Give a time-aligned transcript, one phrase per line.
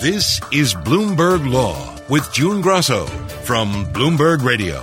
[0.00, 3.06] This is Bloomberg Law with June Grosso
[3.42, 4.80] from Bloomberg Radio.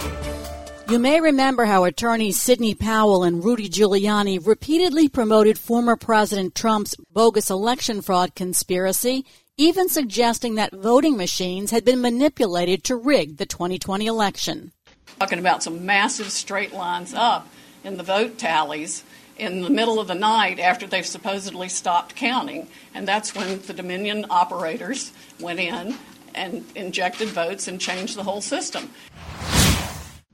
[0.90, 6.96] You may remember how attorneys Sidney Powell and Rudy Giuliani repeatedly promoted former President Trump's
[7.14, 9.26] bogus election fraud conspiracy,
[9.56, 14.74] even suggesting that voting machines had been manipulated to rig the 2020 election.
[15.18, 17.48] Talking about some massive straight lines up
[17.86, 19.06] in the vote tallies
[19.38, 22.68] in the middle of the night after they've supposedly stopped counting.
[22.94, 25.96] And that's when the Dominion operators went in
[26.34, 28.90] and injected votes and changed the whole system.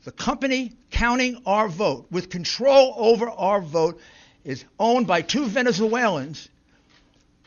[0.03, 3.99] The company counting our vote with control over our vote
[4.43, 6.49] is owned by two Venezuelans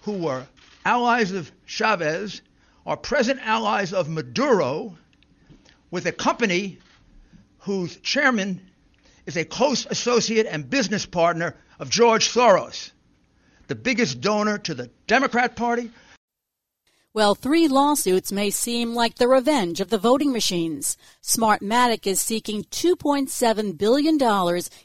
[0.02, 0.46] who were
[0.84, 2.42] allies of Chavez,
[2.86, 4.96] are present allies of Maduro,
[5.90, 6.78] with a company
[7.60, 8.60] whose chairman
[9.26, 12.90] is a close associate and business partner of George Soros,
[13.68, 15.90] the biggest donor to the Democrat Party,
[17.14, 20.96] well, three lawsuits may seem like the revenge of the voting machines.
[21.22, 24.18] Smartmatic is seeking $2.7 billion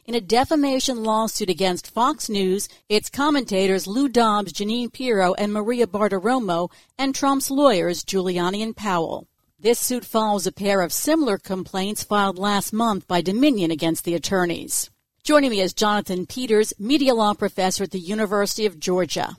[0.06, 5.88] in a defamation lawsuit against Fox News, its commentators Lou Dobbs, Jeanine Pirro, and Maria
[5.88, 9.28] Bartiromo, and Trump's lawyers Giuliani and Powell.
[9.62, 14.16] This suit follows a pair of similar complaints filed last month by Dominion against the
[14.16, 14.90] attorneys.
[15.22, 19.36] Joining me is Jonathan Peters, media law professor at the University of Georgia.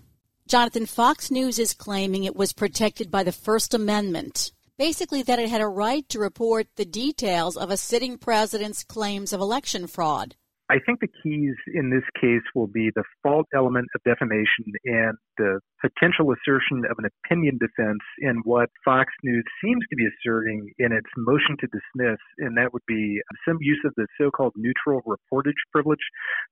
[0.47, 4.53] Jonathan, Fox News is claiming it was protected by the First Amendment.
[4.77, 9.33] Basically, that it had a right to report the details of a sitting president's claims
[9.33, 10.35] of election fraud.
[10.69, 15.17] I think the keys in this case will be the fault element of defamation and
[15.39, 20.71] the potential assertion of an opinion defense in what Fox News seems to be asserting
[20.79, 24.53] in its motion to dismiss, and that would be some use of the so called
[24.57, 26.05] neutral reportage privilege.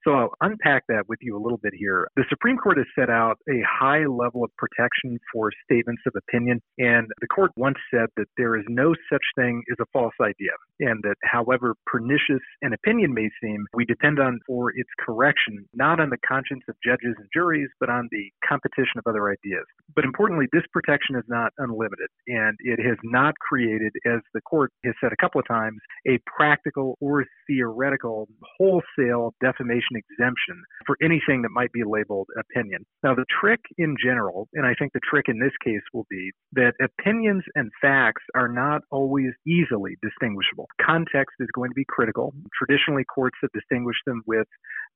[0.04, 2.08] So I'll unpack that with you a little bit here.
[2.16, 6.60] The Supreme Court has set out a high level of protection for statements of opinion,
[6.78, 10.52] and the court once said that there is no such thing as a false idea,
[10.80, 15.66] and that however pernicious an opinion may seem, we depend depend on for its correction,
[15.74, 19.66] not on the conscience of judges and juries, but on the competition of other ideas.
[19.94, 24.70] But importantly, this protection is not unlimited, and it has not created, as the court
[24.84, 28.28] has said a couple of times, a practical or theoretical
[28.58, 32.84] wholesale defamation exemption for anything that might be labeled opinion.
[33.02, 36.30] Now, the trick in general, and I think the trick in this case will be
[36.52, 40.66] that opinions and facts are not always easily distinguishable.
[40.84, 42.34] Context is going to be critical.
[42.56, 44.46] Traditionally, courts have distinguished them with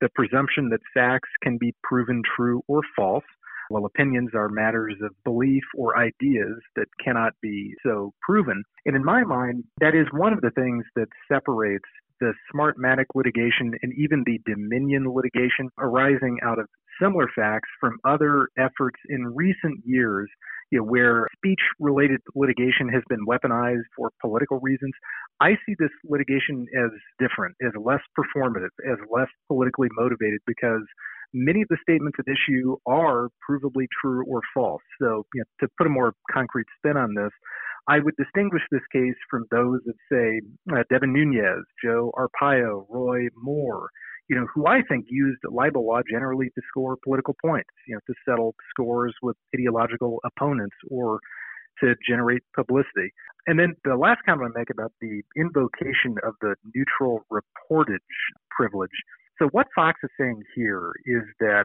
[0.00, 3.24] the presumption that facts can be proven true or false,
[3.72, 8.62] while opinions are matters of belief or ideas that cannot be so proven.
[8.86, 11.88] And in my mind, that is one of the things that separates
[12.20, 16.68] the Smartmatic litigation and even the Dominion litigation arising out of
[17.00, 20.28] similar facts from other efforts in recent years
[20.72, 24.92] you know, where speech related litigation has been weaponized for political reasons.
[25.38, 30.82] I see this litigation as different, as less performative, as less politically motivated because
[31.32, 34.82] many of the statements at issue are provably true or false.
[35.00, 37.30] So, you know, to put a more concrete spin on this,
[37.88, 40.40] I would distinguish this case from those of, say,
[40.72, 43.88] uh, Devin Nunes, Joe Arpaio, Roy Moore,
[44.28, 48.00] you know, who I think used libel law generally to score political points, you know,
[48.06, 51.18] to settle scores with ideological opponents or
[51.80, 53.12] to generate publicity.
[53.46, 57.98] And then the last comment I make about the invocation of the neutral reportage
[58.50, 58.90] privilege.
[59.38, 61.64] So what Fox is saying here is that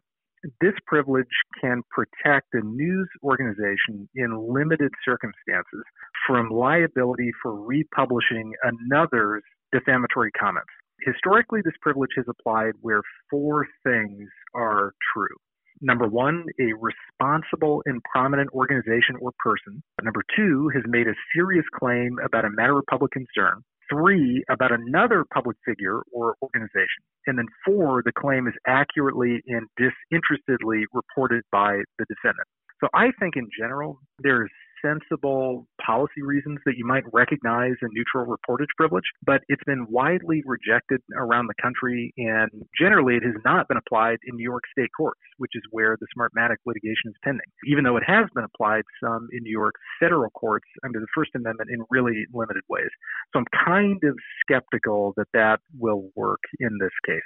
[0.61, 1.25] this privilege
[1.59, 5.83] can protect a news organization in limited circumstances
[6.25, 10.69] from liability for republishing another's defamatory comments.
[11.05, 15.35] Historically, this privilege has applied where four things are true.
[15.81, 19.84] Number one, a responsible and prominent organization or person.
[20.01, 23.63] Number two, has made a serious claim about a matter of public concern.
[23.90, 27.03] Three, about another public figure or organization.
[27.25, 32.47] And then four, the claim is accurately and disinterestedly reported by the defendant.
[32.81, 34.52] So I think in general, there's
[34.84, 40.44] sensible policy reasons that you might recognize a neutral reportage privilege, but it's been widely
[40.46, 44.90] rejected around the country, and generally it has not been applied in New York state
[44.96, 48.84] courts, which is where the Smartmatic litigation is pending, even though it has been applied
[49.03, 52.90] some in New York federal courts under the First Amendment in really limited ways.
[53.34, 57.22] So I'm kind of skeptical that that will work in this case.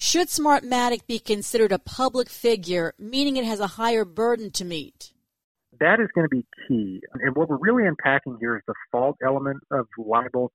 [0.00, 5.12] Should Smartmatic be considered a public figure, meaning it has a higher burden to meet?
[5.80, 7.00] That is going to be key.
[7.14, 10.52] And what we're really unpacking here is the fault element of libel.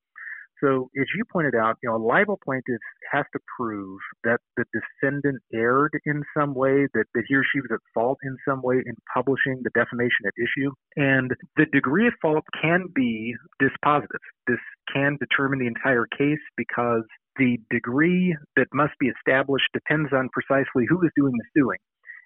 [0.64, 2.80] So, as you pointed out, you know, a libel plaintiff
[3.12, 7.60] has to prove that the defendant erred in some way, that, that he or she
[7.60, 10.72] was at fault in some way in publishing the defamation at issue.
[10.96, 14.24] And the degree of fault can be dispositive.
[14.48, 14.60] This
[14.94, 17.04] can determine the entire case because
[17.38, 21.80] the degree that must be established depends on precisely who is doing the suing.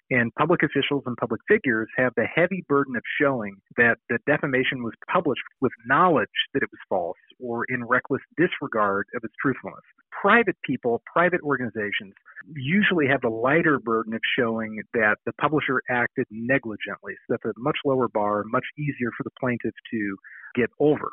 [0.09, 4.81] And public officials and public figures have the heavy burden of showing that the defamation
[4.81, 9.83] was published with knowledge that it was false or in reckless disregard of its truthfulness.
[10.21, 12.13] Private people, private organizations
[12.55, 17.13] usually have the lighter burden of showing that the publisher acted negligently.
[17.27, 20.15] So that's a much lower bar, much easier for the plaintiff to
[20.55, 21.11] get over.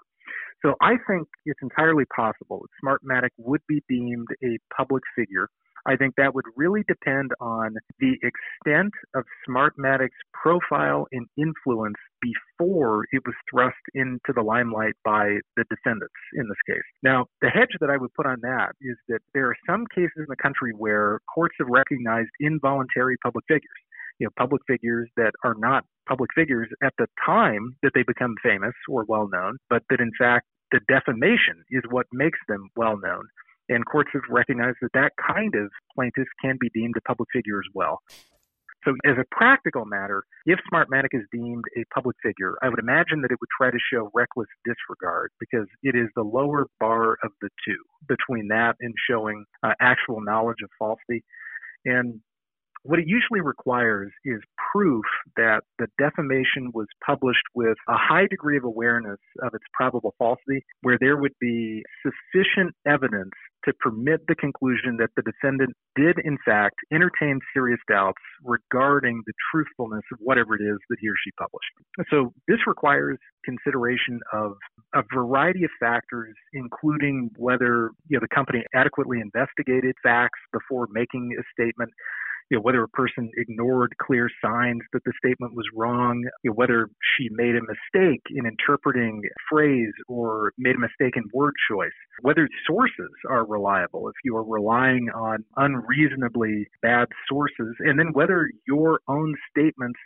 [0.63, 5.49] So I think it's entirely possible that Smartmatic would be deemed a public figure
[5.87, 13.05] I think that would really depend on the extent of Smartmatic's profile and influence before
[13.13, 16.85] it was thrust into the limelight by the defendants in this case.
[17.03, 20.17] Now, the hedge that I would put on that is that there are some cases
[20.17, 23.69] in the country where courts have recognized involuntary public figures.
[24.21, 28.37] You know, public figures that are not public figures at the time that they become
[28.43, 32.97] famous or well known, but that in fact the defamation is what makes them well
[32.97, 33.27] known.
[33.69, 37.59] And courts have recognized that that kind of plaintiff can be deemed a public figure
[37.59, 38.01] as well.
[38.85, 43.23] So, as a practical matter, if Smartmatic is deemed a public figure, I would imagine
[43.23, 47.31] that it would try to show reckless disregard because it is the lower bar of
[47.41, 51.25] the two between that and showing uh, actual knowledge of falsity.
[51.87, 52.21] And
[52.83, 54.41] what it usually requires is
[54.73, 55.05] proof
[55.37, 60.63] that the defamation was published with a high degree of awareness of its probable falsity,
[60.83, 63.33] where there would be sufficient evidence
[63.65, 69.33] to permit the conclusion that the defendant did, in fact, entertain serious doubts regarding the
[69.51, 72.11] truthfulness of whatever it is that he or she published.
[72.11, 74.53] So this requires consideration of
[74.95, 81.37] a variety of factors, including whether you know, the company adequately investigated facts before making
[81.39, 81.91] a statement,
[82.51, 86.55] you know, whether a person ignored clear signs that the statement was wrong, you know,
[86.55, 91.91] whether she made a mistake in interpreting phrase or made a mistake in word choice,
[92.21, 98.51] whether sources are reliable, if you are relying on unreasonably bad sources, and then whether
[98.67, 99.99] your own statements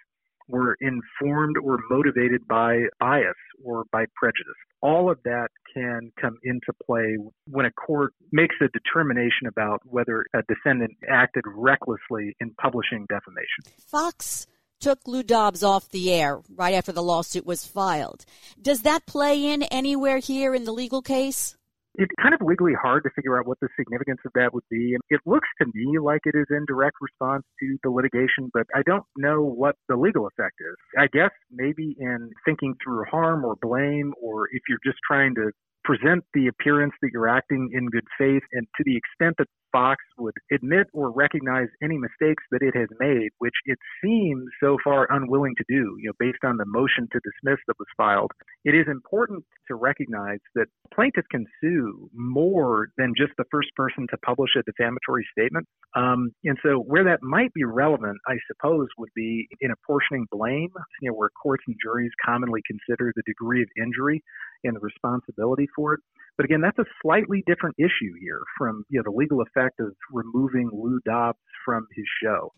[0.48, 4.54] were informed or motivated by bias or by prejudice.
[4.80, 7.16] All of that can come into play
[7.46, 13.64] when a court makes a determination about whether a defendant acted recklessly in publishing defamation.
[13.90, 14.46] Fox
[14.80, 18.24] took Lou Dobbs off the air right after the lawsuit was filed.
[18.60, 21.57] Does that play in anywhere here in the legal case?
[21.98, 24.94] It's kind of legally hard to figure out what the significance of that would be.
[24.94, 28.66] And it looks to me like it is in direct response to the litigation, but
[28.74, 30.76] I don't know what the legal effect is.
[30.96, 35.50] I guess maybe in thinking through harm or blame, or if you're just trying to
[35.82, 40.02] present the appearance that you're acting in good faith, and to the extent that Fox
[40.18, 45.06] would admit or recognize any mistakes that it has made, which it seems so far
[45.10, 48.30] unwilling to do, you know, based on the motion to dismiss that was filed.
[48.64, 54.06] It is important to recognize that plaintiffs can sue more than just the first person
[54.10, 55.66] to publish a defamatory statement.
[55.94, 60.70] Um, and so where that might be relevant, I suppose, would be in apportioning blame,
[61.00, 64.22] you know, where courts and juries commonly consider the degree of injury
[64.64, 66.00] and the responsibility for it.
[66.38, 69.94] But again, that's a slightly different issue here from you know the legal effect of
[70.10, 72.52] removing Lou Dobbs from his show.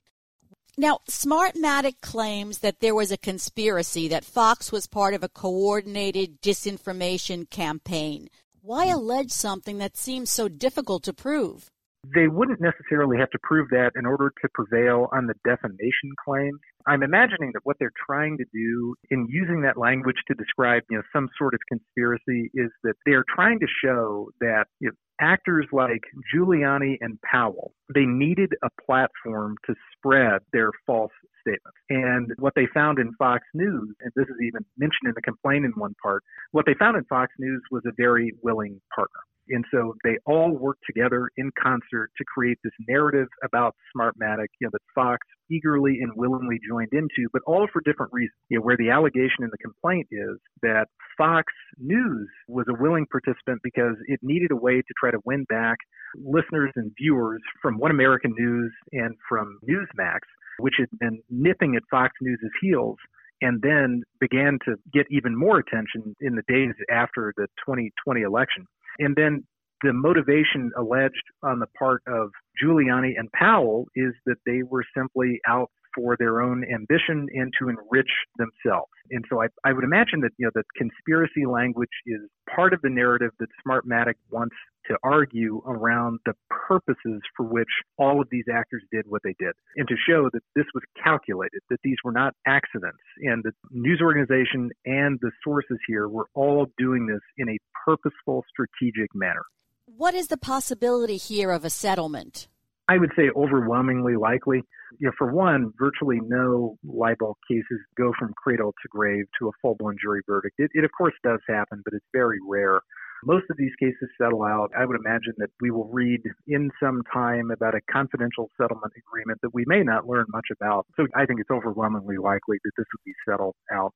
[0.76, 6.40] Now, Smartmatic claims that there was a conspiracy that Fox was part of a coordinated
[6.40, 8.28] disinformation campaign.
[8.62, 11.70] Why allege something that seems so difficult to prove?
[12.14, 16.58] They wouldn't necessarily have to prove that in order to prevail on the defamation claims.
[16.86, 20.96] I'm imagining that what they're trying to do in using that language to describe, you
[20.96, 25.66] know, some sort of conspiracy is that they're trying to show that you know, actors
[25.72, 26.00] like
[26.34, 31.76] Giuliani and Powell, they needed a platform to spread their false statements.
[31.88, 35.64] And what they found in Fox News, and this is even mentioned in the complaint
[35.64, 39.20] in one part, what they found in Fox News was a very willing partner.
[39.50, 44.66] And so they all worked together in concert to create this narrative about Smartmatic, you
[44.66, 48.36] know, that Fox eagerly and willingly joined into, but all for different reasons.
[48.48, 50.86] You know, where the allegation in the complaint is that
[51.18, 55.44] Fox News was a willing participant because it needed a way to try to win
[55.48, 55.78] back
[56.16, 60.20] listeners and viewers from One American News and from Newsmax,
[60.58, 62.96] which had been nipping at Fox News' heels
[63.42, 68.66] and then began to get even more attention in the days after the 2020 election.
[68.98, 69.44] And then
[69.82, 72.30] the motivation alleged on the part of
[72.62, 77.68] Giuliani and Powell is that they were simply out for their own ambition and to
[77.68, 78.90] enrich themselves.
[79.10, 82.20] And so I, I would imagine that you know that conspiracy language is
[82.54, 84.54] part of the narrative that Smartmatic wants
[84.86, 87.68] to argue around the purposes for which
[87.98, 91.60] all of these actors did what they did, and to show that this was calculated,
[91.68, 96.66] that these were not accidents, and the news organization and the sources here were all
[96.78, 99.44] doing this in a purposeful, strategic manner.
[99.86, 102.48] What is the possibility here of a settlement?
[102.90, 104.62] I would say overwhelmingly likely.
[104.98, 109.52] You know, for one, virtually no libel cases go from cradle to grave to a
[109.62, 110.56] full blown jury verdict.
[110.58, 112.80] It, it, of course, does happen, but it's very rare.
[113.24, 114.72] Most of these cases settle out.
[114.76, 119.38] I would imagine that we will read in some time about a confidential settlement agreement
[119.42, 120.86] that we may not learn much about.
[120.96, 123.92] So I think it's overwhelmingly likely that this would be settled out.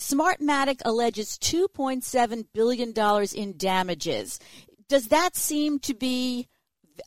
[0.00, 2.94] Smartmatic alleges $2.7 billion
[3.34, 4.40] in damages.
[4.88, 6.48] Does that seem to be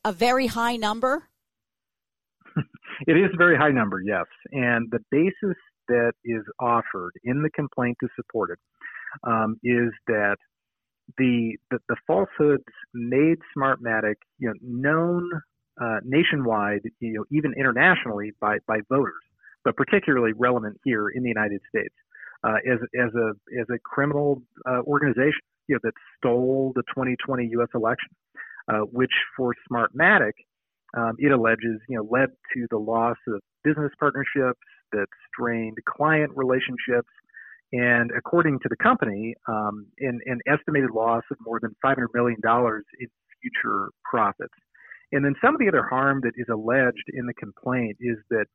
[0.06, 1.30] a very high number?
[3.08, 4.26] It is a very high number, yes.
[4.52, 8.60] And the basis that is offered in the complaint to support it
[9.24, 10.38] um, is that
[11.18, 15.30] the, the, the falsehoods made Smartmatic you know known
[15.82, 19.24] uh, nationwide, you know even internationally by by voters,
[19.66, 21.94] but particularly relevant here in the United States
[22.44, 27.48] uh, as as a as a criminal uh, organization you know that stole the 2020
[27.54, 27.70] U.S.
[27.74, 28.10] election,
[28.68, 30.34] uh, which for Smartmatic
[30.98, 34.60] um, it alleges, you know, led to the loss of business partnerships
[34.92, 37.10] that strained client relationships,
[37.72, 42.40] and according to the company, um, an, an estimated loss of more than 500 million
[42.42, 43.08] dollars in
[43.42, 44.54] future profits.
[45.14, 48.46] And then some of the other harm that is alleged in the complaint is that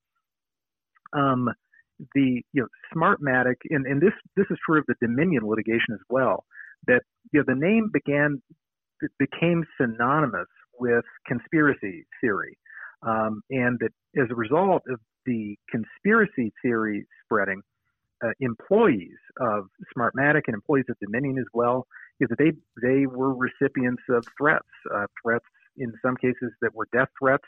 [1.12, 1.48] um,
[2.14, 6.00] the you know Smartmatic, and, and this this is sort of the Dominion litigation as
[6.10, 6.44] well,
[6.86, 7.02] that
[7.32, 8.42] you know the name began
[9.18, 10.48] became synonymous
[10.78, 12.58] with conspiracy theory.
[13.02, 17.62] Um, and that as a result of the conspiracy theory spreading,
[18.24, 19.66] uh, employees of
[19.96, 21.86] Smartmatic and employees of Dominion as well,
[22.20, 22.52] is that they
[22.82, 24.64] they were recipients of threats,
[24.94, 25.44] uh, threats
[25.76, 27.44] in some cases that were death threats,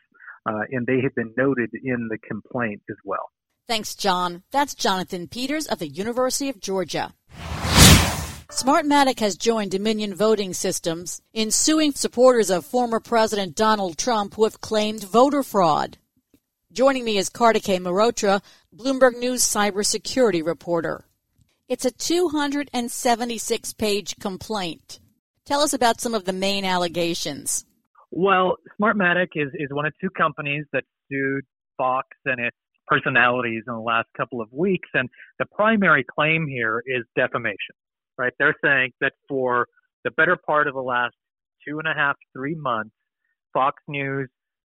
[0.47, 3.31] uh, and they have been noted in the complaint as well.
[3.67, 4.43] Thanks, John.
[4.51, 7.15] That's Jonathan Peters of the University of Georgia.
[8.51, 14.45] Smartmatic has joined Dominion Voting Systems in suing supporters of former President Donald Trump who
[14.45, 15.99] have claimed voter fraud.
[16.73, 18.41] Joining me is Kartikay Mehrotra,
[18.75, 21.05] Bloomberg News cybersecurity reporter.
[21.69, 24.99] It's a 276 page complaint.
[25.45, 27.67] Tell us about some of the main allegations.
[28.11, 31.45] Well, Smartmatic is, is one of two companies that sued
[31.77, 36.83] Fox and its personalities in the last couple of weeks, and the primary claim here
[36.87, 37.75] is defamation
[38.19, 38.33] right?
[38.39, 39.67] They're saying that for
[40.05, 41.15] the better part of the last
[41.67, 42.95] two and a half, three months,
[43.53, 44.29] Fox News,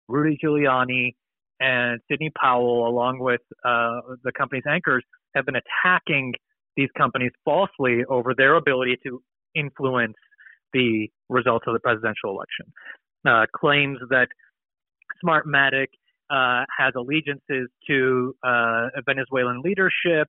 [0.08, 1.14] Rudy Giuliani,
[1.60, 6.32] and Sidney Powell, along with uh, the company's anchors, have been attacking
[6.76, 9.22] these companies falsely over their ability to
[9.54, 10.16] influence
[10.72, 12.72] the results of the presidential election.
[13.26, 14.28] Uh, claims that
[15.24, 15.86] Smartmatic
[16.30, 20.28] uh, has allegiances to uh, Venezuelan leadership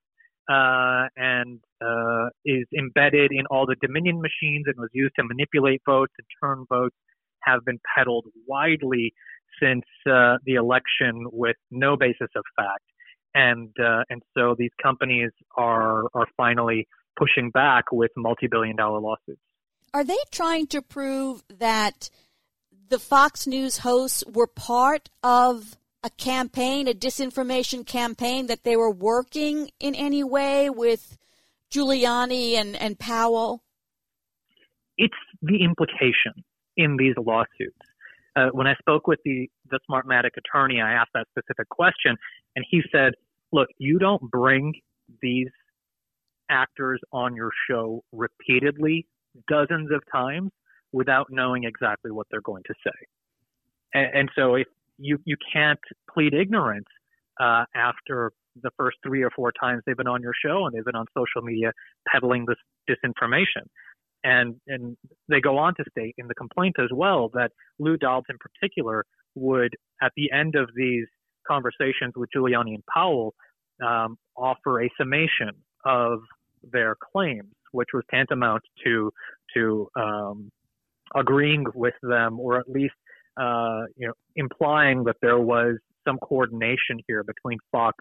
[0.49, 5.81] uh, and uh, is embedded in all the Dominion machines and was used to manipulate
[5.85, 6.95] votes and turn votes
[7.43, 9.13] have been peddled widely
[9.61, 12.83] since uh, the election with no basis of fact.
[13.35, 19.41] And uh, and so these companies are are finally pushing back with multi-billion dollar lawsuits.
[19.93, 22.09] Are they trying to prove that
[22.89, 28.91] the Fox News hosts were part of a campaign, a disinformation campaign that they were
[28.91, 31.17] working in any way with
[31.71, 33.63] Giuliani and, and Powell?
[34.97, 36.43] It's the implication
[36.77, 37.77] in these lawsuits.
[38.35, 42.17] Uh, when I spoke with the, the Smartmatic attorney, I asked that specific question,
[42.55, 43.13] and he said,
[43.51, 44.73] Look, you don't bring
[45.21, 45.49] these
[46.49, 49.05] actors on your show repeatedly,
[49.47, 50.51] dozens of times,
[50.91, 53.05] without knowing exactly what they're going to say.
[53.93, 55.79] And, and so if you you can't
[56.13, 56.87] plead ignorance
[57.39, 58.31] uh, after
[58.61, 61.05] the first three or four times they've been on your show and they've been on
[61.17, 61.71] social media
[62.07, 62.57] peddling this
[62.89, 63.65] disinformation.
[64.23, 64.95] And and
[65.27, 69.03] they go on to state in the complaint as well that Lou Dobbs in particular
[69.35, 71.05] would at the end of these
[71.47, 73.33] conversations with Giuliani and Powell
[73.85, 75.51] um, offer a summation
[75.83, 76.19] of
[76.71, 79.11] their claims, which was tantamount to
[79.55, 80.49] to um,
[81.15, 82.93] agreeing with them or at least
[83.37, 87.97] uh, you know, implying that there was some coordination here between Fox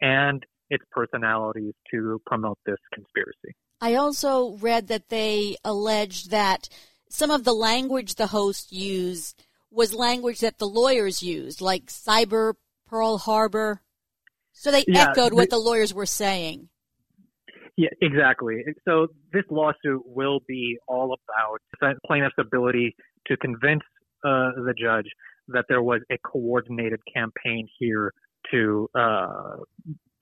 [0.00, 3.54] and its personalities to promote this conspiracy.
[3.80, 6.68] I also read that they alleged that
[7.08, 12.54] some of the language the host used was language that the lawyers used, like cyber
[12.86, 13.82] Pearl Harbor.
[14.52, 16.68] So they yeah, echoed what the lawyers were saying.
[17.76, 18.62] Yeah, exactly.
[18.84, 22.94] So this lawsuit will be all about plaintiff's ability
[23.26, 23.82] to convince
[24.24, 25.06] uh, the judge
[25.48, 28.12] that there was a coordinated campaign here
[28.50, 29.56] to uh,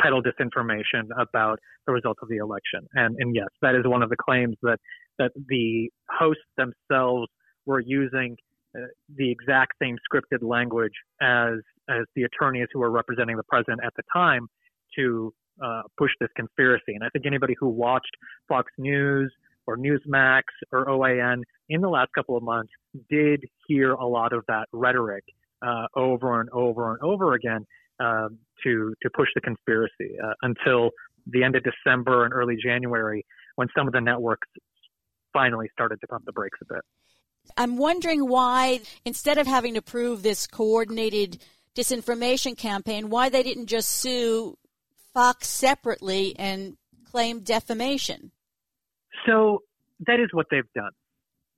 [0.01, 2.81] peddle disinformation about the results of the election.
[2.95, 4.79] And, and yes, that is one of the claims that
[5.19, 7.29] that the hosts themselves
[7.67, 8.37] were using
[8.77, 13.81] uh, the exact same scripted language as as the attorneys who were representing the president
[13.85, 14.49] at the time
[14.97, 15.33] to
[15.63, 16.95] uh, push this conspiracy.
[16.95, 18.11] And I think anybody who watched
[18.49, 19.33] Fox News
[19.66, 20.42] or Newsmax
[20.73, 22.73] or OAN in the last couple of months
[23.11, 25.25] did hear a lot of that rhetoric
[25.62, 27.64] uh, over and over and over again
[28.00, 30.90] um, to to push the conspiracy uh, until
[31.26, 33.25] the end of December and early January
[33.57, 34.49] when some of the networks
[35.33, 36.83] finally started to pump the brakes a bit.
[37.57, 41.42] I'm wondering why, instead of having to prove this coordinated
[41.75, 44.57] disinformation campaign, why they didn't just sue
[45.14, 46.76] Fox separately and
[47.11, 48.33] claim defamation.
[49.26, 49.62] So
[50.07, 50.91] that is what they've done.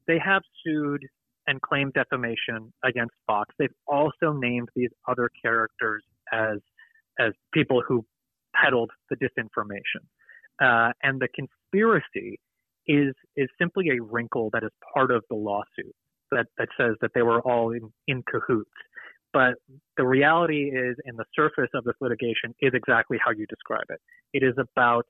[0.07, 1.03] They have sued
[1.47, 3.55] and claimed defamation against Fox.
[3.59, 6.03] They've also named these other characters
[6.33, 6.59] as
[7.19, 8.05] as people who
[8.55, 10.03] peddled the disinformation.
[10.61, 12.39] Uh, and the conspiracy
[12.87, 15.95] is is simply a wrinkle that is part of the lawsuit
[16.31, 18.71] that, that says that they were all in, in cahoots.
[19.33, 19.55] But
[19.97, 24.01] the reality is, in the surface of this litigation, is exactly how you describe it.
[24.33, 25.07] It is about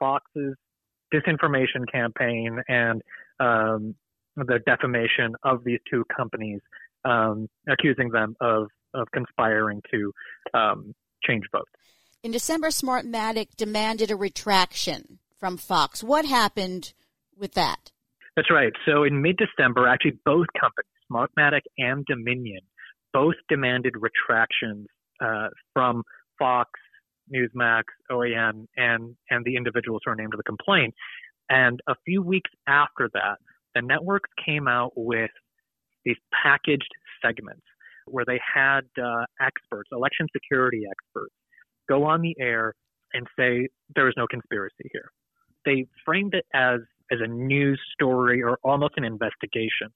[0.00, 0.56] Fox's
[1.12, 3.02] disinformation campaign and
[3.40, 3.94] um,
[4.36, 6.60] the defamation of these two companies,
[7.04, 10.12] um, accusing them of, of conspiring to
[10.54, 10.94] um,
[11.26, 11.70] change votes.
[12.22, 16.02] In December, Smartmatic demanded a retraction from Fox.
[16.02, 16.92] What happened
[17.36, 17.92] with that?
[18.36, 18.72] That's right.
[18.86, 22.60] So in mid December, actually, both companies, Smartmatic and Dominion,
[23.12, 24.86] both demanded retractions
[25.20, 26.02] uh, from
[26.38, 26.70] Fox,
[27.34, 30.94] Newsmax, OAN, and and the individuals who are named in the complaint.
[31.50, 33.36] And a few weeks after that,
[33.74, 35.30] the networks came out with
[36.04, 36.90] these packaged
[37.24, 37.62] segments
[38.06, 41.34] where they had uh, experts, election security experts,
[41.88, 42.74] go on the air
[43.12, 45.10] and say there is no conspiracy here.
[45.64, 46.80] They framed it as
[47.10, 49.88] as a news story or almost an investigation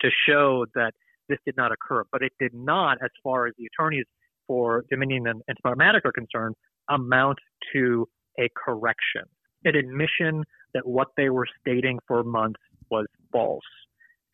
[0.00, 0.92] to show that
[1.28, 2.04] this did not occur.
[2.10, 4.06] But it did not, as far as the attorneys
[4.46, 6.54] for Dominion and, and Smartmatic are concerned,
[6.88, 7.38] amount
[7.72, 9.22] to a correction,
[9.64, 10.44] an admission
[10.74, 13.62] that what they were stating for months was false.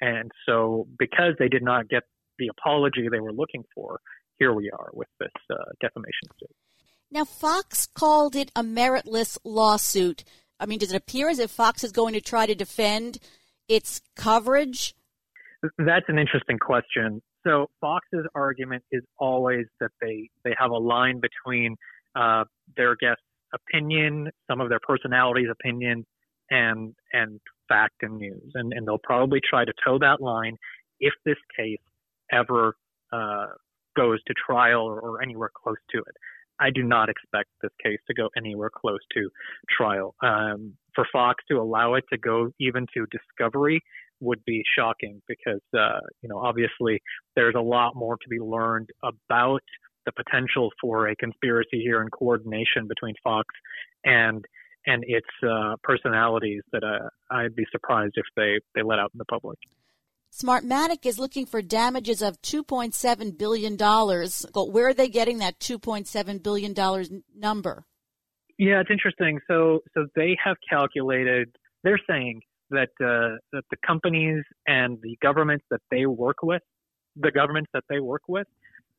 [0.01, 2.05] And so, because they did not get
[2.39, 4.01] the apology they were looking for,
[4.39, 6.57] here we are with this uh, defamation suit.
[7.11, 10.25] Now, Fox called it a meritless lawsuit.
[10.59, 13.19] I mean, does it appear as if Fox is going to try to defend
[13.69, 14.95] its coverage
[15.79, 17.23] that's an interesting question.
[17.47, 21.77] So Fox's argument is always that they they have a line between
[22.15, 22.45] uh,
[22.77, 23.23] their guests'
[23.55, 26.05] opinion, some of their personalities' opinion,
[26.51, 30.57] and and fact and news, and and they'll probably try to toe that line
[31.01, 31.79] if this case
[32.33, 32.75] ever
[33.13, 33.47] uh,
[33.97, 36.15] goes to trial or, or anywhere close to it.
[36.61, 39.31] I do not expect this case to go anywhere close to
[39.75, 40.15] trial.
[40.23, 43.83] Um, for Fox to allow it to go even to discovery
[44.21, 47.01] would be shocking because, uh, you know, obviously
[47.35, 49.63] there's a lot more to be learned about
[50.07, 53.47] the potential for a conspiracy here and coordination between Fox
[54.05, 54.45] and
[54.87, 59.19] and its uh, personalities that uh, I'd be surprised if they, they let out in
[59.19, 59.59] the public.
[60.33, 63.77] Smartmatic is looking for damages of $2.7 billion.
[63.77, 67.85] Where are they getting that $2.7 billion number?
[68.59, 69.41] Yeah, it's interesting.
[69.49, 75.65] So, so they have calculated, they're saying that, uh, that the companies and the governments
[75.71, 76.63] that they work with,
[77.17, 78.47] the governments that they work with,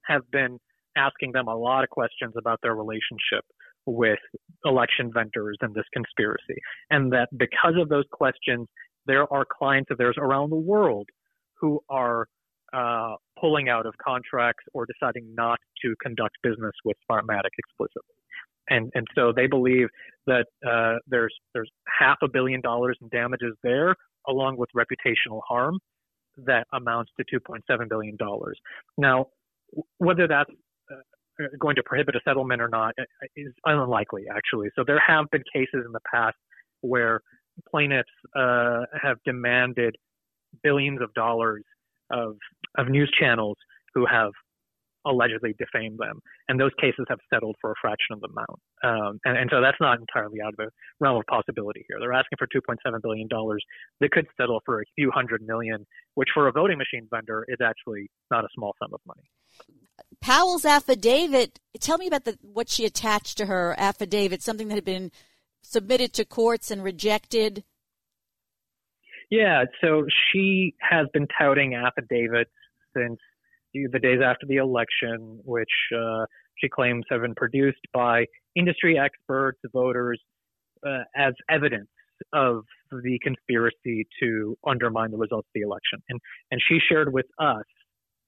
[0.04, 0.60] have been
[0.96, 3.46] asking them a lot of questions about their relationship
[3.86, 4.20] with
[4.66, 6.60] election vendors and this conspiracy.
[6.90, 8.68] And that because of those questions,
[9.06, 11.08] there are clients of theirs around the world
[11.60, 12.28] who are
[12.74, 18.16] uh, pulling out of contracts or deciding not to conduct business with Smartmatic explicitly.
[18.70, 19.88] And, and so they believe
[20.28, 23.96] that uh, there's there's half a billion dollars in damages there,
[24.28, 25.80] along with reputational harm,
[26.38, 28.58] that amounts to 2.7 billion dollars.
[28.98, 29.26] Now,
[29.98, 30.52] whether that's
[31.60, 33.04] going to prohibit a settlement or not uh,
[33.36, 34.70] is unlikely, actually.
[34.76, 36.36] So there have been cases in the past
[36.82, 37.22] where
[37.70, 39.96] plaintiffs uh, have demanded
[40.64, 41.64] billions of dollars
[42.12, 42.36] of
[42.78, 43.58] of news channels
[43.94, 44.32] who have
[45.06, 46.20] allegedly defamed them.
[46.48, 48.60] And those cases have settled for a fraction of the amount.
[48.84, 51.98] Um, and, and, so that's not entirely out of the realm of possibility here.
[52.00, 53.28] They're asking for $2.7 billion.
[54.00, 57.58] They could settle for a few hundred million, which for a voting machine vendor is
[57.64, 59.24] actually not a small sum of money.
[60.22, 64.86] Powell's affidavit, tell me about the, what she attached to her affidavit, something that had
[64.86, 65.12] been
[65.62, 67.64] submitted to courts and rejected.
[69.30, 72.52] Yeah, so she has been touting affidavits
[72.96, 73.20] since
[73.74, 76.26] the days after the election, which uh,
[76.58, 80.22] she claims have been produced by industry experts, voters,
[80.86, 81.88] uh, as evidence
[82.34, 86.04] of the conspiracy to undermine the results of the election.
[86.10, 86.20] And
[86.52, 87.64] and she shared with us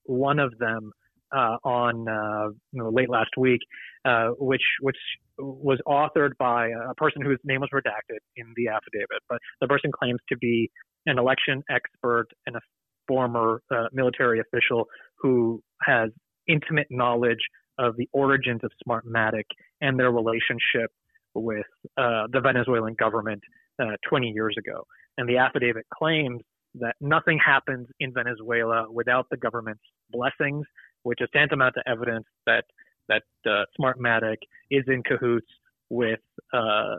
[0.05, 0.91] one of them
[1.35, 3.61] uh, on uh, you know, late last week,
[4.05, 4.97] uh, which which
[5.37, 9.21] was authored by a person whose name was redacted in the affidavit.
[9.27, 10.69] But the person claims to be
[11.05, 12.59] an election expert and a
[13.07, 14.85] former uh, military official
[15.17, 16.09] who has
[16.47, 17.39] intimate knowledge
[17.79, 19.43] of the origins of Smartmatic
[19.81, 20.91] and their relationship
[21.33, 21.65] with
[21.97, 23.41] uh, the Venezuelan government
[23.81, 24.85] uh, 20 years ago.
[25.17, 26.41] And the affidavit claims
[26.75, 30.65] that nothing happens in Venezuela without the government's blessings,
[31.03, 32.65] which is tantamount to evidence that
[33.09, 34.37] that uh, Smartmatic
[34.71, 35.47] is in cahoots
[35.89, 36.19] with
[36.53, 36.95] uh,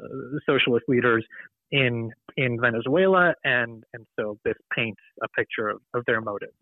[0.47, 1.25] socialist leaders
[1.73, 6.53] in in Venezuela, and and so this paints a picture of, of their motives.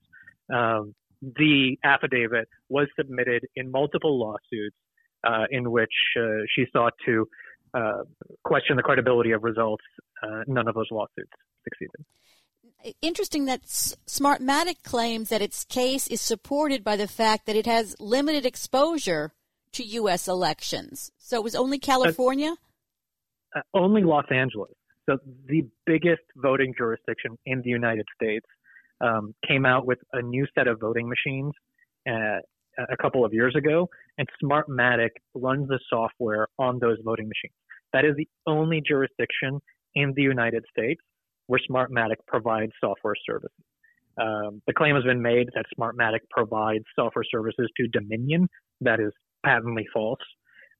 [0.52, 4.76] Um, the affidavit was submitted in multiple lawsuits
[5.24, 7.26] uh, in which uh, she sought to
[7.74, 8.02] uh,
[8.44, 9.84] question the credibility of results.
[10.22, 11.30] Uh, none of those lawsuits
[11.64, 12.04] succeeded.
[13.00, 17.94] Interesting that Smartmatic claims that its case is supported by the fact that it has
[18.00, 19.32] limited exposure
[19.72, 20.28] to U.S.
[20.28, 21.10] elections.
[21.18, 22.56] So it was only California?
[23.54, 24.72] Uh, only Los Angeles.
[25.08, 28.46] So the biggest voting jurisdiction in the United States
[29.00, 31.52] um, came out with a new set of voting machines
[32.08, 32.38] uh,
[32.78, 37.54] a couple of years ago, and Smartmatic runs the software on those voting machines.
[37.92, 39.60] That is the only jurisdiction
[39.94, 41.00] in the United States
[41.46, 43.64] where Smartmatic provides software services.
[44.20, 48.48] Um, the claim has been made that Smartmatic provides software services to Dominion.
[48.80, 49.12] That is
[49.44, 50.20] patently false.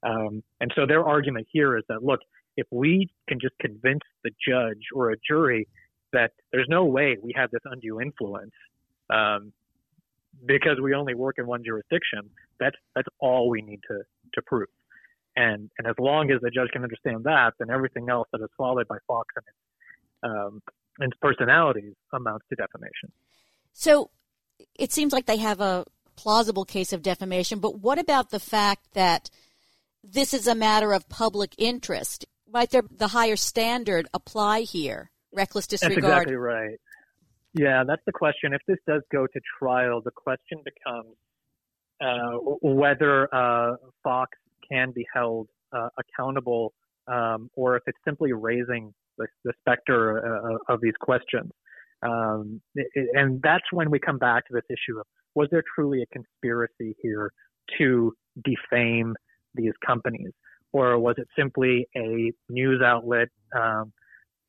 [0.03, 2.21] Um, and so their argument here is that, look,
[2.57, 5.67] if we can just convince the judge or a jury
[6.13, 8.53] that there's no way we have this undue influence
[9.11, 9.53] um,
[10.47, 12.29] because we only work in one jurisdiction,
[12.61, 13.99] that's that's all we need to
[14.35, 14.69] to prove.
[15.37, 18.51] And and as long as the judge can understand that, then everything else that is
[18.57, 19.57] followed by Fox and its,
[20.23, 20.63] um,
[20.99, 23.13] and personalities amounts to defamation.
[23.73, 24.11] So
[24.79, 25.85] it seems like they have a
[26.17, 29.31] plausible case of defamation, but what about the fact that
[30.05, 32.27] this is a matter of public interest?
[32.53, 35.11] might there the higher standard apply here?
[35.33, 36.03] Reckless disregard.
[36.03, 36.79] That's exactly right.
[37.55, 38.53] Yeah, that's the question.
[38.53, 41.17] If this does go to trial, the question becomes
[42.01, 44.31] uh, whether uh, Fox
[44.71, 46.73] can be held uh, accountable,
[47.07, 51.51] um, or if it's simply raising the, the specter uh, of these questions.
[52.03, 52.61] Um,
[53.15, 56.97] and that's when we come back to this issue of was there truly a conspiracy
[57.01, 57.33] here
[57.79, 58.13] to
[58.45, 59.15] defame
[59.55, 60.33] these companies?
[60.73, 63.93] or was it simply a news outlet um,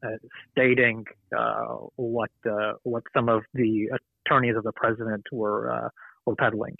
[0.06, 0.10] uh,
[0.52, 1.06] stating
[1.38, 3.89] uh, what uh, what some of the
[4.26, 5.89] attorneys of the president were uh,
[6.26, 6.76] were peddling?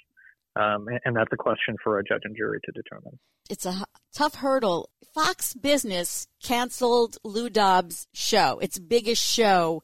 [0.56, 3.18] Um, and, and, that's a question for a judge and jury to determine.
[3.50, 4.90] It's a tough hurdle.
[5.14, 9.84] Fox Business canceled Lou Dobbs' show, its biggest show.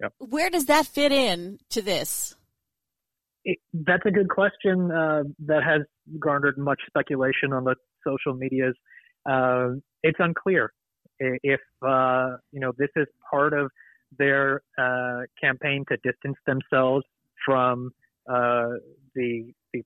[0.00, 0.12] Yep.
[0.18, 2.34] Where does that fit in to this?
[3.44, 5.82] It, that's a good question uh, that has
[6.18, 7.74] garnered much speculation on the
[8.06, 8.74] social medias,
[9.28, 9.70] uh,
[10.02, 10.72] it's unclear
[11.20, 13.70] if uh, you know this is part of
[14.18, 17.04] their uh, campaign to distance themselves
[17.44, 17.90] from
[18.28, 18.68] uh,
[19.14, 19.82] the the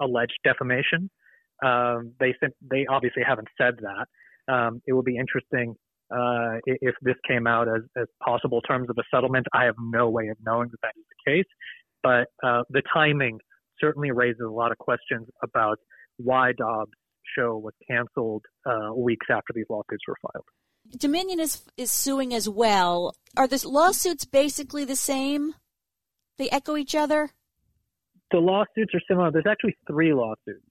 [0.00, 1.10] alleged defamation.
[1.62, 2.34] Um, they
[2.70, 4.52] they obviously haven't said that.
[4.52, 5.76] Um, it will be interesting
[6.10, 9.46] uh, if this came out as, as possible terms of a settlement.
[9.52, 11.46] I have no way of knowing that that is the case,
[12.02, 13.38] but uh, the timing
[13.80, 15.78] certainly raises a lot of questions about
[16.16, 16.92] why Dobbs
[17.36, 20.44] show was canceled uh, weeks after these lawsuits were filed.
[20.98, 23.14] Dominion is is suing as well.
[23.36, 25.54] Are the lawsuits basically the same?
[26.38, 27.30] They echo each other.
[28.32, 29.30] The lawsuits are similar.
[29.30, 30.66] There's actually three lawsuits.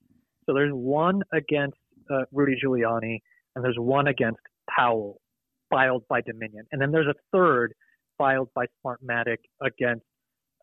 [0.52, 1.78] So there's one against
[2.14, 3.20] uh, Rudy Giuliani,
[3.56, 5.22] and there's one against Powell,
[5.70, 7.74] filed by Dominion, and then there's a third
[8.18, 10.04] filed by Smartmatic against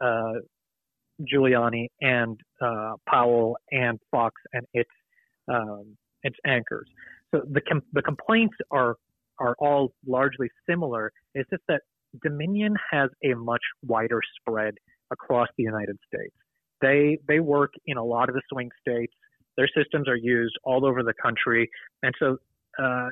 [0.02, 0.34] uh,
[1.22, 4.90] Giuliani and uh, Powell and Fox and its
[5.50, 6.86] um, its anchors.
[7.34, 8.96] So the com- the complaints are
[9.40, 11.12] are all largely similar.
[11.34, 11.80] It's just that
[12.22, 14.74] Dominion has a much wider spread
[15.10, 16.34] across the United States.
[16.82, 19.14] they they work in a lot of the swing states.
[19.58, 21.68] Their systems are used all over the country,
[22.04, 22.38] and so
[22.82, 23.08] uh,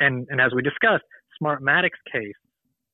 [0.00, 1.04] and and as we discussed,
[1.40, 2.34] Smartmatic's case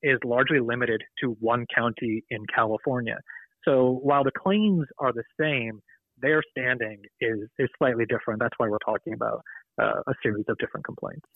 [0.03, 3.19] is largely limited to one county in California.
[3.65, 5.81] So while the claims are the same,
[6.21, 8.41] their standing is is slightly different.
[8.41, 9.43] That's why we're talking about
[9.81, 11.27] uh, a series of different complaints.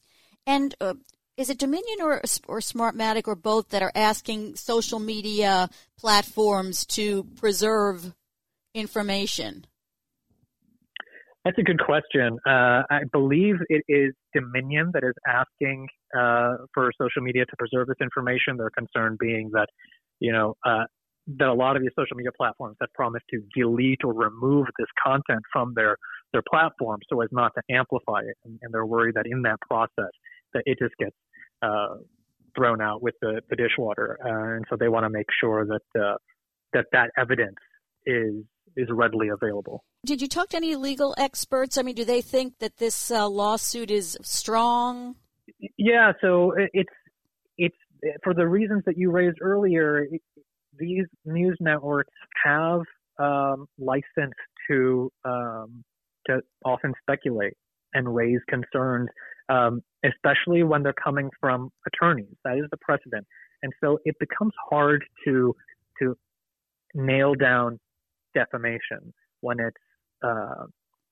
[0.46, 0.94] And uh,
[1.36, 7.24] is it Dominion or or Smartmatic or both that are asking social media platforms to
[7.36, 8.12] preserve
[8.74, 9.66] information?
[11.44, 12.38] That's a good question.
[12.46, 17.88] Uh, I believe it is Dominion that is asking uh, for social media to preserve
[17.88, 18.58] this information.
[18.58, 19.68] Their concern being that,
[20.18, 20.84] you know, uh,
[21.38, 24.88] that a lot of these social media platforms have promised to delete or remove this
[25.02, 25.96] content from their
[26.32, 29.56] their platform so as not to amplify it, and, and they're worried that in that
[29.68, 30.12] process
[30.54, 31.16] that it just gets
[31.62, 31.96] uh,
[32.56, 36.00] thrown out with the, the dishwater, uh, and so they want to make sure that
[36.00, 36.14] uh,
[36.72, 37.56] that that evidence
[38.06, 38.34] is
[38.76, 39.82] is readily available.
[40.04, 41.76] Did you talk to any legal experts?
[41.76, 45.16] I mean, do they think that this uh, lawsuit is strong?
[45.76, 46.92] Yeah, so it's
[47.58, 47.76] it's
[48.24, 50.04] for the reasons that you raised earlier.
[50.04, 50.22] It,
[50.78, 52.80] these news networks have
[53.18, 54.34] um, license
[54.68, 55.84] to um,
[56.26, 57.54] to often speculate
[57.92, 59.10] and raise concerns,
[59.50, 62.34] um, especially when they're coming from attorneys.
[62.44, 63.26] That is the precedent,
[63.62, 65.54] and so it becomes hard to
[66.00, 66.16] to
[66.94, 67.78] nail down
[68.34, 69.76] defamation when it's
[70.22, 70.66] uh,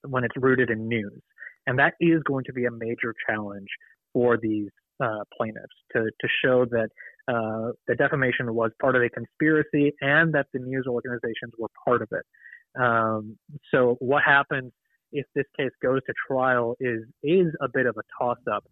[0.06, 1.20] when it's rooted in news,
[1.66, 3.68] and that is going to be a major challenge
[4.12, 4.68] for these
[5.02, 6.88] uh, plaintiffs to to show that
[7.28, 12.02] uh, the defamation was part of a conspiracy and that the news organizations were part
[12.02, 12.24] of it.
[12.80, 13.36] Um,
[13.70, 14.72] so what happens
[15.12, 18.64] if this case goes to trial is is a bit of a toss up.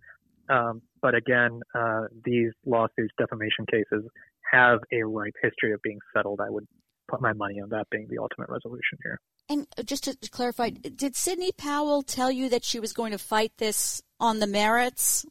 [0.49, 4.05] Um, but again, uh, these lawsuits, defamation cases,
[4.53, 6.41] have a ripe history of being settled.
[6.41, 6.67] I would
[7.09, 9.19] put my money on that being the ultimate resolution here.
[9.49, 13.19] And uh, just to clarify, did Sidney Powell tell you that she was going to
[13.19, 15.25] fight this on the merits?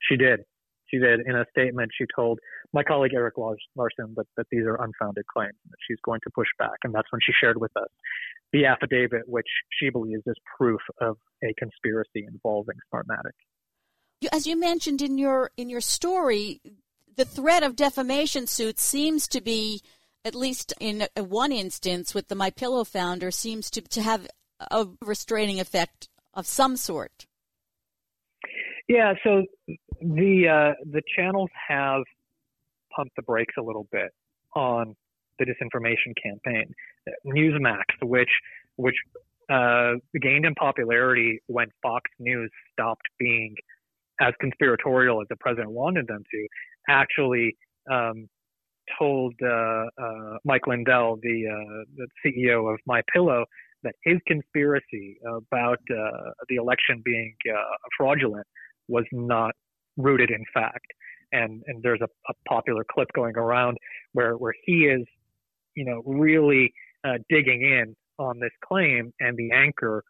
[0.00, 0.40] She did.
[0.86, 1.20] She did.
[1.26, 2.38] In a statement, she told
[2.72, 6.48] my colleague Eric Larson that, that these are unfounded claims, that she's going to push
[6.58, 6.76] back.
[6.84, 7.88] And that's when she shared with us
[8.52, 9.46] the affidavit, which
[9.78, 13.32] she believes is proof of a conspiracy involving Smartmatic.
[14.30, 16.60] As you mentioned in your in your story,
[17.16, 19.82] the threat of defamation suits seems to be
[20.24, 24.28] at least in one instance with the My Pillow founder, seems to, to have
[24.70, 27.26] a restraining effect of some sort.
[28.88, 29.44] Yeah, so
[30.00, 32.02] the uh, the channels have
[32.94, 34.12] pumped the brakes a little bit
[34.54, 34.94] on
[35.38, 36.74] the disinformation campaign.
[37.26, 38.28] Newsmax, which
[38.76, 38.96] which
[39.50, 43.54] uh, gained in popularity when Fox News stopped being
[44.20, 46.46] as conspiratorial as the president wanted them to,
[46.88, 47.56] actually
[47.90, 48.28] um,
[48.98, 53.44] told uh, uh, Mike Lindell, the, uh, the CEO of My Pillow,
[53.82, 57.58] that his conspiracy about uh, the election being uh,
[57.96, 58.46] fraudulent
[58.88, 59.52] was not
[59.96, 60.86] rooted in fact.
[61.32, 63.78] And and there's a, a, popular clip going around
[64.12, 65.06] where where he is,
[65.74, 66.72] you know, really
[67.04, 70.04] uh, digging in on this claim, and the anchor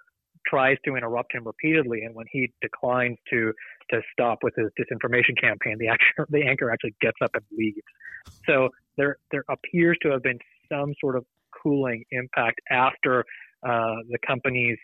[0.46, 3.52] tries to interrupt him repeatedly, and when he declines to
[3.92, 5.88] to stop with his disinformation campaign, the
[6.30, 7.76] the anchor actually gets up and leaves.
[8.46, 10.38] So there there appears to have been
[10.70, 11.24] some sort of
[11.62, 13.24] cooling impact after
[13.66, 14.78] uh, the companies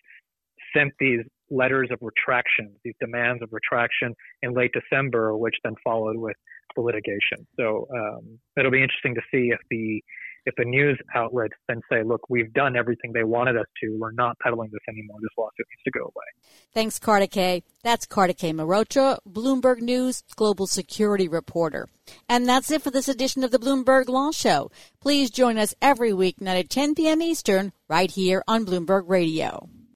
[0.76, 6.16] sent these letters of retraction, these demands of retraction in late December, which then followed
[6.16, 6.36] with
[6.76, 7.46] the litigation.
[7.58, 10.02] So um, it'll be interesting to see if the
[10.48, 14.12] if the news outlets then say, look, we've done everything they wanted us to, we're
[14.12, 16.24] not peddling this anymore, this lawsuit needs to go away.
[16.72, 17.62] Thanks, Kartikay.
[17.82, 21.86] That's Kartikay Mehrotra, Bloomberg News global security reporter.
[22.28, 24.70] And that's it for this edition of the Bloomberg Law Show.
[25.00, 27.20] Please join us every weeknight at 10 p.m.
[27.20, 29.68] Eastern right here on Bloomberg Radio.